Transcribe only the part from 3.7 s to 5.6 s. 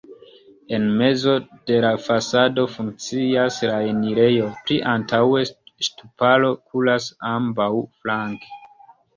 la enirejo, pli antaŭe